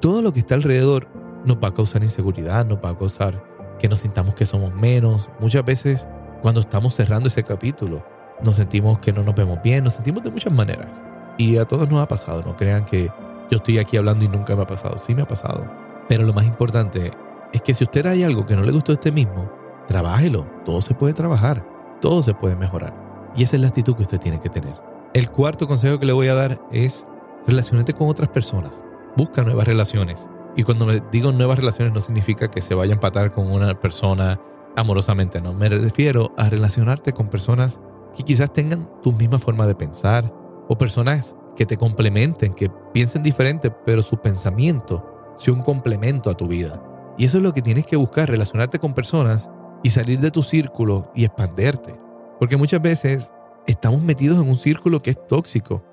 todo 0.01 0.24
lo 0.24 0.34
que 0.34 0.39
está 0.39 0.55
alrededor 0.55 1.08
nos 1.46 1.58
va 1.58 1.67
a 1.67 1.74
causar 1.75 2.01
inseguridad, 2.01 2.65
nos 2.65 2.79
va 2.84 2.89
a 2.89 2.98
causar 2.98 3.43
que 3.77 3.88
nos 3.88 4.00
sintamos 4.00 4.34
que 4.34 4.48
somos 4.48 4.74
menos. 4.74 5.29
Muchas 5.39 5.63
veces 5.63 6.08
cuando 6.41 6.62
estamos 6.62 6.96
cerrando 6.96 7.27
ese 7.27 7.43
capítulo, 7.43 8.03
nos 8.43 8.55
sentimos 8.55 8.98
que 8.98 9.13
no 9.13 9.22
nos 9.22 9.36
vemos 9.36 9.62
bien, 9.62 9.84
nos 9.84 9.93
sentimos 9.93 10.24
de 10.24 10.32
muchas 10.32 10.51
maneras. 10.51 11.00
Y 11.38 11.58
a 11.58 11.65
todos 11.65 11.88
nos 11.91 12.01
ha 12.01 12.08
pasado, 12.08 12.41
no 12.41 12.58
crean 12.58 12.86
que 12.86 13.12
yo 13.51 13.58
estoy 13.58 13.77
aquí 13.77 13.98
hablando 13.98 14.25
y 14.25 14.29
nunca 14.29 14.55
me 14.55 14.63
ha 14.63 14.67
pasado, 14.67 14.98
sí 14.98 15.13
me 15.13 15.22
ha 15.22 15.27
pasado. 15.27 15.63
Pero 16.10 16.24
lo 16.24 16.34
más 16.34 16.46
importante 16.46 17.12
es 17.53 17.62
que 17.62 17.75
si 17.75 17.84
usted 17.84 18.03
hay 18.08 18.24
algo 18.24 18.48
que 18.48 18.55
no 18.55 18.63
le 18.63 18.72
gustó 18.72 18.93
a 18.93 18.96
usted 18.96 19.13
mismo, 19.13 19.62
trabájelo, 19.88 20.46
todo 20.66 20.82
se 20.82 20.94
puede 20.94 21.13
trabajar, 21.13 21.66
todo 22.02 22.24
se 22.24 22.34
puede 22.34 22.56
mejorar. 22.56 22.94
Y 23.36 23.44
esa 23.44 23.56
es 23.56 23.62
la 23.62 23.70
actitud 23.70 23.96
que 23.96 24.04
usted 24.04 24.20
tiene 24.20 24.40
que 24.40 24.50
tener. 24.50 24.75
El 25.13 25.30
cuarto 25.30 25.68
consejo 25.68 26.00
que 26.00 26.06
le 26.06 26.13
voy 26.13 26.28
a 26.28 26.34
dar 26.34 26.62
es 26.72 27.06
relacionarte 27.48 27.94
con 27.94 28.10
otras 28.10 28.30
personas. 28.30 28.84
Busca 29.16 29.44
nuevas 29.44 29.68
relaciones. 29.68 30.28
Y 30.56 30.63
cuando 30.63 30.86
me 30.86 31.02
digo 31.12 31.32
nuevas 31.32 31.58
relaciones 31.58 31.94
no 31.94 32.02
significa 32.02 32.50
que 32.50 32.62
se 32.62 32.75
vaya 32.75 32.94
a 32.94 32.96
empatar 32.96 33.32
con 33.32 33.52
una 33.52 33.80
persona 33.80 34.40
amorosamente, 34.75 35.42
no. 35.42 35.54
Me 35.54 35.70
refiero 35.70 36.32
a 36.38 36.50
relacionarte 36.50 37.13
con 37.13 37.30
personas 37.30 37.80
que 38.16 38.24
quizás 38.24 38.54
tengan 38.54 38.90
tu 39.02 39.12
misma 39.12 39.40
forma 39.40 39.68
de 39.68 39.75
pensar 39.75 40.34
o 40.68 40.78
personas 40.78 41.36
que 41.56 41.66
te 41.66 41.78
complementen, 41.78 42.54
que 42.54 42.70
piensen 42.94 43.24
diferente, 43.24 43.72
pero 43.72 44.02
su 44.02 44.18
pensamiento 44.18 45.36
sea 45.38 45.54
un 45.54 45.62
complemento 45.62 46.30
a 46.30 46.38
tu 46.38 46.48
vida. 46.48 46.82
Y 47.18 47.25
eso 47.25 47.38
es 47.38 47.44
lo 47.44 47.54
que 47.54 47.62
tienes 47.62 47.86
que 47.86 47.96
buscar, 47.96 48.30
relacionarte 48.30 48.80
con 48.80 48.94
personas 48.94 49.50
y 49.84 49.90
salir 49.90 50.20
de 50.20 50.32
tu 50.32 50.42
círculo 50.42 51.12
y 51.13 51.25
expanderte. 51.25 51.96
Porque 52.40 52.58
muchas 52.58 52.82
veces 52.82 53.32
estamos 53.68 54.02
metidos 54.02 54.42
en 54.42 54.50
un 54.50 54.56
círculo 54.56 55.02
que 55.02 55.12
es 55.12 55.28
tóxico 55.28 55.84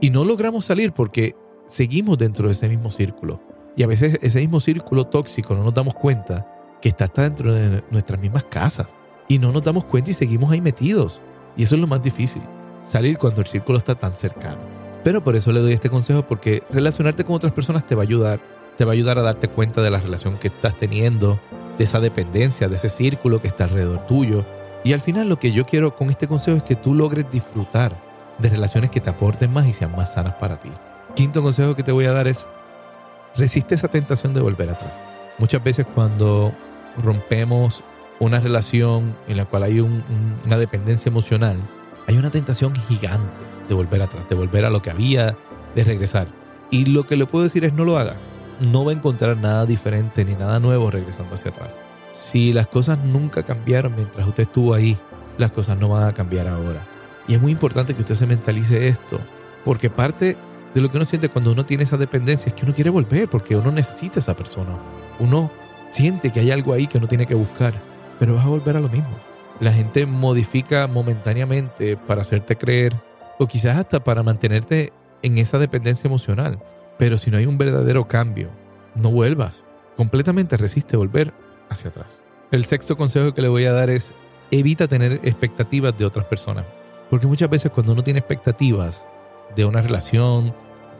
y 0.00 0.10
no 0.10 0.24
logramos 0.24 0.66
salir 0.66 0.92
porque 0.92 1.34
seguimos 1.66 2.18
dentro 2.18 2.46
de 2.46 2.52
ese 2.52 2.68
mismo 2.68 2.90
círculo. 2.90 3.40
Y 3.76 3.82
a 3.82 3.86
veces 3.86 4.18
ese 4.22 4.40
mismo 4.40 4.60
círculo 4.60 5.06
tóxico 5.06 5.54
no 5.54 5.64
nos 5.64 5.74
damos 5.74 5.94
cuenta 5.94 6.46
que 6.80 6.88
está 6.88 7.04
hasta 7.04 7.22
dentro 7.22 7.52
de 7.52 7.82
nuestras 7.90 8.20
mismas 8.20 8.44
casas. 8.44 8.88
Y 9.28 9.38
no 9.38 9.52
nos 9.52 9.62
damos 9.62 9.84
cuenta 9.84 10.10
y 10.10 10.14
seguimos 10.14 10.50
ahí 10.50 10.60
metidos. 10.60 11.20
Y 11.56 11.62
eso 11.62 11.74
es 11.74 11.80
lo 11.80 11.86
más 11.86 12.02
difícil, 12.02 12.42
salir 12.82 13.18
cuando 13.18 13.40
el 13.40 13.46
círculo 13.46 13.78
está 13.78 13.94
tan 13.94 14.14
cercano. 14.14 14.58
Pero 15.04 15.22
por 15.22 15.36
eso 15.36 15.52
le 15.52 15.60
doy 15.60 15.72
este 15.72 15.88
consejo 15.88 16.26
porque 16.26 16.62
relacionarte 16.70 17.24
con 17.24 17.36
otras 17.36 17.52
personas 17.52 17.86
te 17.86 17.94
va 17.94 18.02
a 18.02 18.04
ayudar. 18.04 18.40
Te 18.76 18.84
va 18.84 18.92
a 18.92 18.94
ayudar 18.94 19.18
a 19.18 19.22
darte 19.22 19.48
cuenta 19.48 19.82
de 19.82 19.90
la 19.90 19.98
relación 19.98 20.38
que 20.38 20.48
estás 20.48 20.76
teniendo, 20.76 21.38
de 21.80 21.84
esa 21.84 21.98
dependencia, 21.98 22.68
de 22.68 22.76
ese 22.76 22.90
círculo 22.90 23.40
que 23.40 23.48
está 23.48 23.64
alrededor 23.64 24.06
tuyo 24.06 24.44
y 24.84 24.92
al 24.92 25.00
final 25.00 25.30
lo 25.30 25.38
que 25.38 25.50
yo 25.50 25.64
quiero 25.64 25.96
con 25.96 26.10
este 26.10 26.28
consejo 26.28 26.58
es 26.58 26.62
que 26.62 26.76
tú 26.76 26.94
logres 26.94 27.32
disfrutar 27.32 27.96
de 28.36 28.50
relaciones 28.50 28.90
que 28.90 29.00
te 29.00 29.08
aporten 29.08 29.50
más 29.50 29.66
y 29.66 29.72
sean 29.72 29.96
más 29.96 30.12
sanas 30.12 30.34
para 30.34 30.60
ti. 30.60 30.68
Quinto 31.16 31.42
consejo 31.42 31.74
que 31.74 31.82
te 31.82 31.90
voy 31.90 32.04
a 32.04 32.12
dar 32.12 32.28
es 32.28 32.46
resiste 33.34 33.76
esa 33.76 33.88
tentación 33.88 34.34
de 34.34 34.42
volver 34.42 34.68
atrás. 34.68 35.02
Muchas 35.38 35.64
veces 35.64 35.86
cuando 35.94 36.52
rompemos 37.02 37.82
una 38.18 38.40
relación 38.40 39.16
en 39.26 39.38
la 39.38 39.46
cual 39.46 39.62
hay 39.62 39.80
una 39.80 40.58
dependencia 40.58 41.08
emocional, 41.08 41.56
hay 42.06 42.18
una 42.18 42.30
tentación 42.30 42.74
gigante 42.88 43.32
de 43.70 43.74
volver 43.74 44.02
atrás, 44.02 44.28
de 44.28 44.34
volver 44.34 44.66
a 44.66 44.70
lo 44.70 44.82
que 44.82 44.90
había, 44.90 45.34
de 45.74 45.84
regresar. 45.84 46.28
Y 46.70 46.84
lo 46.84 47.06
que 47.06 47.16
le 47.16 47.24
puedo 47.24 47.44
decir 47.44 47.64
es 47.64 47.72
no 47.72 47.86
lo 47.86 47.96
haga. 47.96 48.16
No 48.60 48.84
va 48.84 48.92
a 48.92 48.94
encontrar 48.94 49.36
nada 49.36 49.66
diferente 49.66 50.24
ni 50.24 50.34
nada 50.34 50.60
nuevo 50.60 50.90
regresando 50.90 51.34
hacia 51.34 51.50
atrás. 51.50 51.74
Si 52.12 52.52
las 52.52 52.66
cosas 52.66 52.98
nunca 52.98 53.42
cambiaron 53.42 53.94
mientras 53.96 54.26
usted 54.26 54.42
estuvo 54.42 54.74
ahí, 54.74 54.98
las 55.38 55.50
cosas 55.52 55.78
no 55.78 55.88
van 55.88 56.06
a 56.06 56.12
cambiar 56.12 56.46
ahora. 56.46 56.86
Y 57.26 57.34
es 57.34 57.40
muy 57.40 57.52
importante 57.52 57.94
que 57.94 58.02
usted 58.02 58.14
se 58.14 58.26
mentalice 58.26 58.88
esto, 58.88 59.18
porque 59.64 59.88
parte 59.88 60.36
de 60.74 60.80
lo 60.80 60.90
que 60.90 60.98
uno 60.98 61.06
siente 61.06 61.28
cuando 61.28 61.52
uno 61.52 61.64
tiene 61.64 61.84
esa 61.84 61.96
dependencia 61.96 62.48
es 62.48 62.54
que 62.54 62.64
uno 62.64 62.74
quiere 62.74 62.90
volver, 62.90 63.28
porque 63.28 63.56
uno 63.56 63.72
necesita 63.72 64.18
esa 64.18 64.36
persona. 64.36 64.78
Uno 65.18 65.50
siente 65.90 66.30
que 66.30 66.40
hay 66.40 66.50
algo 66.50 66.72
ahí 66.72 66.86
que 66.86 66.98
uno 66.98 67.08
tiene 67.08 67.26
que 67.26 67.34
buscar, 67.34 67.74
pero 68.18 68.34
vas 68.34 68.44
a 68.44 68.48
volver 68.48 68.76
a 68.76 68.80
lo 68.80 68.88
mismo. 68.88 69.16
La 69.60 69.72
gente 69.72 70.06
modifica 70.06 70.86
momentáneamente 70.86 71.96
para 71.96 72.22
hacerte 72.22 72.56
creer, 72.56 72.94
o 73.38 73.46
quizás 73.46 73.76
hasta 73.76 74.02
para 74.02 74.22
mantenerte 74.22 74.92
en 75.22 75.38
esa 75.38 75.58
dependencia 75.58 76.08
emocional. 76.08 76.58
Pero 77.00 77.16
si 77.16 77.30
no 77.30 77.38
hay 77.38 77.46
un 77.46 77.56
verdadero 77.56 78.06
cambio, 78.06 78.50
no 78.94 79.10
vuelvas. 79.10 79.64
Completamente 79.96 80.58
resiste 80.58 80.98
volver 80.98 81.32
hacia 81.70 81.88
atrás. 81.88 82.20
El 82.50 82.66
sexto 82.66 82.94
consejo 82.98 83.32
que 83.32 83.40
le 83.40 83.48
voy 83.48 83.64
a 83.64 83.72
dar 83.72 83.88
es 83.88 84.12
evita 84.50 84.86
tener 84.86 85.18
expectativas 85.22 85.96
de 85.96 86.04
otras 86.04 86.26
personas. 86.26 86.66
Porque 87.08 87.26
muchas 87.26 87.48
veces 87.48 87.70
cuando 87.70 87.94
uno 87.94 88.02
tiene 88.04 88.18
expectativas 88.18 89.06
de 89.56 89.64
una 89.64 89.80
relación, 89.80 90.54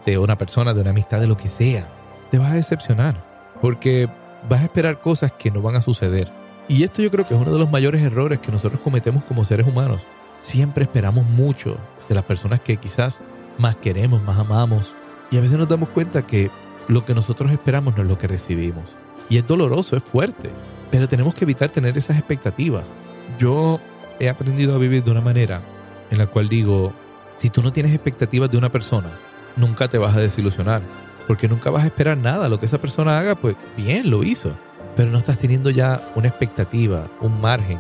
de 0.06 0.16
una 0.16 0.38
persona, 0.38 0.72
de 0.72 0.80
una 0.80 0.88
amistad, 0.88 1.20
de 1.20 1.26
lo 1.26 1.36
que 1.36 1.50
sea, 1.50 1.86
te 2.30 2.38
vas 2.38 2.52
a 2.52 2.54
decepcionar. 2.54 3.22
Porque 3.60 4.08
vas 4.48 4.62
a 4.62 4.64
esperar 4.64 5.00
cosas 5.00 5.32
que 5.32 5.50
no 5.50 5.60
van 5.60 5.76
a 5.76 5.82
suceder. 5.82 6.32
Y 6.66 6.82
esto 6.82 7.02
yo 7.02 7.10
creo 7.10 7.26
que 7.26 7.34
es 7.34 7.40
uno 7.40 7.52
de 7.52 7.58
los 7.58 7.70
mayores 7.70 8.00
errores 8.00 8.38
que 8.38 8.50
nosotros 8.50 8.80
cometemos 8.80 9.22
como 9.26 9.44
seres 9.44 9.66
humanos. 9.66 10.00
Siempre 10.40 10.84
esperamos 10.84 11.26
mucho 11.26 11.76
de 12.08 12.14
las 12.14 12.24
personas 12.24 12.60
que 12.60 12.78
quizás 12.78 13.20
más 13.58 13.76
queremos, 13.76 14.22
más 14.22 14.38
amamos. 14.38 14.94
Y 15.30 15.38
a 15.38 15.40
veces 15.40 15.58
nos 15.58 15.68
damos 15.68 15.88
cuenta 15.90 16.26
que 16.26 16.50
lo 16.88 17.04
que 17.04 17.14
nosotros 17.14 17.52
esperamos 17.52 17.96
no 17.96 18.02
es 18.02 18.08
lo 18.08 18.18
que 18.18 18.26
recibimos. 18.26 18.96
Y 19.28 19.38
es 19.38 19.46
doloroso, 19.46 19.96
es 19.96 20.02
fuerte, 20.02 20.50
pero 20.90 21.08
tenemos 21.08 21.34
que 21.34 21.44
evitar 21.44 21.70
tener 21.70 21.96
esas 21.96 22.18
expectativas. 22.18 22.90
Yo 23.38 23.80
he 24.18 24.28
aprendido 24.28 24.74
a 24.74 24.78
vivir 24.78 25.04
de 25.04 25.10
una 25.10 25.20
manera 25.20 25.62
en 26.10 26.18
la 26.18 26.26
cual 26.26 26.48
digo, 26.48 26.92
si 27.34 27.48
tú 27.48 27.62
no 27.62 27.72
tienes 27.72 27.94
expectativas 27.94 28.50
de 28.50 28.58
una 28.58 28.72
persona, 28.72 29.10
nunca 29.56 29.88
te 29.88 29.98
vas 29.98 30.16
a 30.16 30.20
desilusionar, 30.20 30.82
porque 31.28 31.48
nunca 31.48 31.70
vas 31.70 31.84
a 31.84 31.86
esperar 31.86 32.18
nada. 32.18 32.48
Lo 32.48 32.58
que 32.58 32.66
esa 32.66 32.78
persona 32.78 33.18
haga, 33.18 33.36
pues 33.36 33.54
bien, 33.76 34.10
lo 34.10 34.24
hizo. 34.24 34.52
pero 34.96 35.10
no 35.10 35.18
estás 35.18 35.38
teniendo 35.38 35.70
ya 35.70 36.02
una 36.16 36.28
expectativa, 36.28 37.06
un 37.20 37.40
margen 37.40 37.78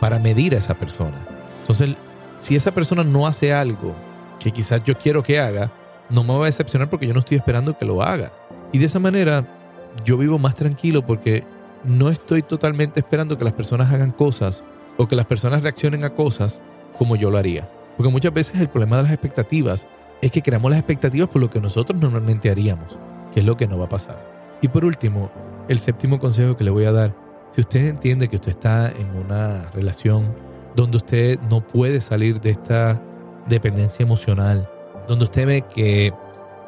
para 0.00 0.18
medir 0.18 0.54
a 0.54 0.58
esa 0.58 0.74
persona. 0.74 1.16
Entonces, 1.60 1.96
si 2.38 2.56
esa 2.56 2.72
persona 2.72 3.04
no 3.04 3.26
hace 3.26 3.52
algo 3.52 3.94
que 4.38 4.52
quizás 4.52 4.82
yo 4.84 4.96
quiero 4.96 5.22
que 5.22 5.38
haga, 5.38 5.70
no 6.12 6.22
me 6.22 6.34
va 6.34 6.42
a 6.42 6.46
decepcionar 6.46 6.90
porque 6.90 7.06
yo 7.06 7.14
no 7.14 7.20
estoy 7.20 7.38
esperando 7.38 7.76
que 7.76 7.84
lo 7.84 8.02
haga. 8.02 8.32
Y 8.70 8.78
de 8.78 8.86
esa 8.86 8.98
manera 8.98 9.44
yo 10.04 10.16
vivo 10.18 10.38
más 10.38 10.54
tranquilo 10.54 11.04
porque 11.04 11.44
no 11.84 12.10
estoy 12.10 12.42
totalmente 12.42 13.00
esperando 13.00 13.36
que 13.36 13.44
las 13.44 13.54
personas 13.54 13.92
hagan 13.92 14.12
cosas 14.12 14.62
o 14.98 15.08
que 15.08 15.16
las 15.16 15.26
personas 15.26 15.62
reaccionen 15.62 16.04
a 16.04 16.10
cosas 16.10 16.62
como 16.98 17.16
yo 17.16 17.30
lo 17.30 17.38
haría. 17.38 17.68
Porque 17.96 18.12
muchas 18.12 18.32
veces 18.32 18.60
el 18.60 18.68
problema 18.68 18.98
de 18.98 19.04
las 19.04 19.12
expectativas 19.12 19.86
es 20.20 20.30
que 20.30 20.42
creamos 20.42 20.70
las 20.70 20.80
expectativas 20.80 21.28
por 21.28 21.40
lo 21.40 21.50
que 21.50 21.60
nosotros 21.60 21.98
normalmente 22.00 22.50
haríamos, 22.50 22.98
que 23.32 23.40
es 23.40 23.46
lo 23.46 23.56
que 23.56 23.66
no 23.66 23.78
va 23.78 23.86
a 23.86 23.88
pasar. 23.88 24.58
Y 24.60 24.68
por 24.68 24.84
último, 24.84 25.30
el 25.68 25.78
séptimo 25.78 26.18
consejo 26.18 26.56
que 26.56 26.64
le 26.64 26.70
voy 26.70 26.84
a 26.84 26.92
dar, 26.92 27.14
si 27.50 27.60
usted 27.60 27.86
entiende 27.86 28.28
que 28.28 28.36
usted 28.36 28.52
está 28.52 28.90
en 28.90 29.16
una 29.16 29.70
relación 29.72 30.34
donde 30.76 30.98
usted 30.98 31.40
no 31.50 31.66
puede 31.66 32.00
salir 32.00 32.40
de 32.40 32.50
esta 32.50 33.02
dependencia 33.48 34.02
emocional, 34.02 34.68
donde 35.06 35.24
usted 35.24 35.46
ve 35.46 35.62
que 35.62 36.12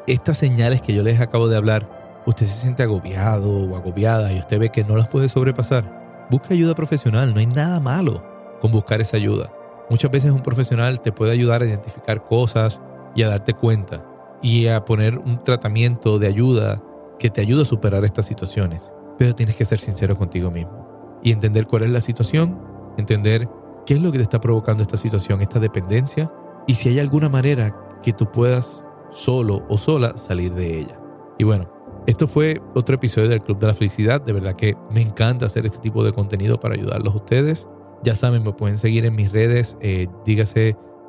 estas 0.07 0.37
señales 0.37 0.81
que 0.81 0.93
yo 0.93 1.03
les 1.03 1.19
acabo 1.19 1.47
de 1.47 1.57
hablar, 1.57 2.23
usted 2.25 2.45
se 2.45 2.61
siente 2.61 2.83
agobiado 2.83 3.51
o 3.51 3.75
agobiada 3.75 4.31
y 4.31 4.39
usted 4.39 4.59
ve 4.59 4.69
que 4.69 4.83
no 4.83 4.95
las 4.95 5.07
puede 5.07 5.29
sobrepasar, 5.29 6.27
busque 6.29 6.53
ayuda 6.53 6.75
profesional, 6.75 7.33
no 7.33 7.39
hay 7.39 7.47
nada 7.47 7.79
malo 7.79 8.23
con 8.61 8.71
buscar 8.71 9.01
esa 9.01 9.17
ayuda. 9.17 9.51
Muchas 9.89 10.11
veces 10.11 10.31
un 10.31 10.41
profesional 10.41 11.01
te 11.01 11.11
puede 11.11 11.31
ayudar 11.31 11.61
a 11.61 11.65
identificar 11.65 12.23
cosas 12.23 12.81
y 13.15 13.23
a 13.23 13.29
darte 13.29 13.53
cuenta 13.53 14.03
y 14.41 14.67
a 14.67 14.83
poner 14.83 15.17
un 15.17 15.43
tratamiento 15.43 16.19
de 16.19 16.27
ayuda 16.27 16.81
que 17.19 17.29
te 17.29 17.41
ayude 17.41 17.61
a 17.61 17.65
superar 17.65 18.03
estas 18.03 18.25
situaciones. 18.25 18.91
Pero 19.17 19.35
tienes 19.35 19.55
que 19.55 19.65
ser 19.65 19.79
sincero 19.79 20.15
contigo 20.15 20.51
mismo 20.51 21.19
y 21.23 21.31
entender 21.31 21.67
cuál 21.67 21.83
es 21.83 21.89
la 21.89 22.01
situación, 22.01 22.59
entender 22.97 23.47
qué 23.85 23.93
es 23.93 24.01
lo 24.01 24.11
que 24.11 24.17
te 24.17 24.23
está 24.23 24.41
provocando 24.41 24.83
esta 24.83 24.97
situación, 24.97 25.41
esta 25.41 25.59
dependencia 25.59 26.31
y 26.67 26.73
si 26.75 26.89
hay 26.89 26.99
alguna 26.99 27.29
manera 27.29 27.75
que 28.03 28.13
tú 28.13 28.31
puedas 28.31 28.83
solo 29.11 29.65
o 29.69 29.77
sola 29.77 30.17
salir 30.17 30.53
de 30.53 30.79
ella. 30.79 30.99
Y 31.37 31.43
bueno, 31.43 31.69
esto 32.07 32.27
fue 32.27 32.61
otro 32.75 32.95
episodio 32.95 33.29
del 33.29 33.41
Club 33.41 33.57
de 33.57 33.67
la 33.67 33.73
Felicidad. 33.73 34.21
De 34.21 34.31
verdad 34.31 34.55
que 34.55 34.75
me 34.91 35.01
encanta 35.01 35.45
hacer 35.45 35.65
este 35.65 35.79
tipo 35.79 36.03
de 36.03 36.13
contenido 36.13 36.59
para 36.59 36.75
ayudarlos 36.75 37.13
a 37.13 37.17
ustedes. 37.17 37.67
Ya 38.03 38.15
saben, 38.15 38.43
me 38.43 38.53
pueden 38.53 38.77
seguir 38.77 39.05
en 39.05 39.15
mis 39.15 39.31
redes, 39.31 39.77
eh, 39.81 40.07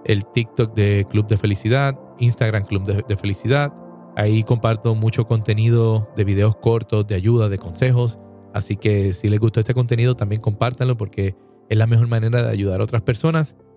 el 0.05 0.25
TikTok 0.25 0.75
de 0.75 1.07
Club 1.11 1.27
de 1.27 1.37
Felicidad, 1.37 1.99
Instagram 2.19 2.65
Club 2.65 2.85
de, 2.85 3.17
Felicidad. 3.17 3.75
Ahí 4.17 4.43
comparto 4.43 4.95
mucho 4.95 5.27
contenido 5.27 6.09
de 6.17 6.25
videos 6.25 6.57
cortos, 6.57 7.07
de 7.07 7.15
ayuda, 7.15 7.51
de 7.51 7.59
consejos. 7.59 8.19
Así 8.55 8.77
que 8.77 9.13
si 9.13 9.29
les 9.29 9.39
gustó 9.39 9.61
este 9.61 9.75
contenido, 9.75 10.17
también 10.17 10.41
compártanlo 10.41 10.97
porque 10.97 11.37
es 11.69 11.77
la 11.77 11.87
mejor 11.87 12.07
manera 12.07 12.43
de 12.43 12.49
ayudar 12.49 12.81
a 12.81 12.85
otras 12.85 13.03
personas. 13.03 13.55